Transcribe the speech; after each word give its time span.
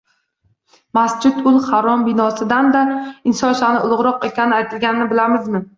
Masjid-ul 0.97 1.59
Harom 1.67 2.07
binosidan-da 2.09 2.83
inson 3.33 3.57
sha’ni 3.61 3.87
ulug‘roq 3.87 4.31
ekani 4.33 4.63
aytilganini 4.63 5.13
bilamizmi 5.15 5.69